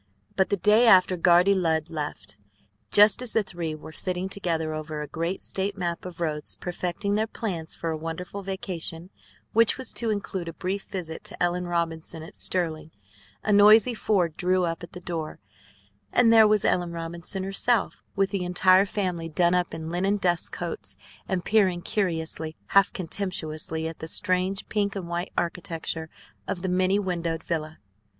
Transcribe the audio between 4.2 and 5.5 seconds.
together over a great